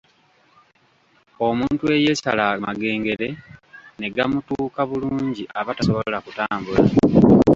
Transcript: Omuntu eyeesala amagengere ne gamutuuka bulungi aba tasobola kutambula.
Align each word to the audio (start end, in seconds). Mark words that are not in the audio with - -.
Omuntu 1.47 1.83
eyeesala 1.95 2.43
amagengere 2.55 3.27
ne 3.99 4.07
gamutuuka 4.15 4.81
bulungi 4.89 5.43
aba 5.59 5.71
tasobola 5.77 6.17
kutambula. 6.25 6.79